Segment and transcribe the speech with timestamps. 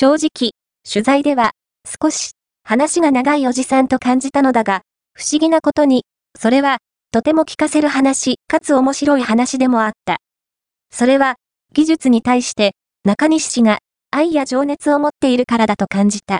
[0.00, 0.52] 正直、
[0.90, 1.50] 取材では、
[1.84, 2.30] 少し、
[2.64, 4.80] 話が長いおじさんと感じたのだが、
[5.12, 6.04] 不思議なことに、
[6.38, 6.78] それは、
[7.12, 10.16] とても聞かせる話、かつ面白い話でもあった。
[10.90, 11.34] それは、
[11.74, 12.72] 技術に対して、
[13.04, 16.38] 中西氏が、愛や情熱を持っているからだと感じた。